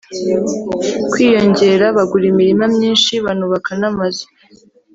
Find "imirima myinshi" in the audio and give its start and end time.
2.31-3.13